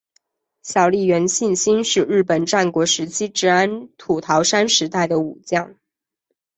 [0.63, 5.75] 小笠原信兴是日本战国时代至安土桃山时代的武将。